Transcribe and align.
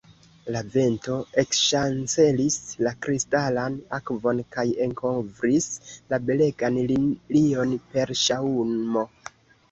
La 0.53 0.61
vento 0.75 1.15
ekŝancelis 1.41 2.55
la 2.87 2.93
kristalan 3.05 3.75
akvon 3.97 4.41
kaj 4.55 4.65
enkovris 4.85 5.67
la 6.13 6.19
belegan 6.31 6.79
lilion 6.93 7.75
per 7.93 8.15
ŝaŭmo. 8.23 9.05